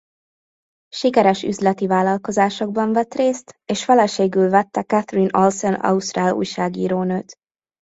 Sikeres 0.89 1.43
üzleti 1.43 1.87
vállalkozásokban 1.87 2.91
vett 2.93 3.13
részt 3.13 3.59
és 3.65 3.83
feleségül 3.83 4.49
vette 4.49 4.83
Catherine 4.83 5.39
Olsen 5.39 5.73
ausztrál 5.73 6.33
újságírónőt. 6.33 7.33